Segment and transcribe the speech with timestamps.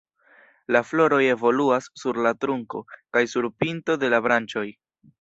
[0.75, 4.69] La floroj evoluas sur la trunko kaj sur pinto de la branĉoj.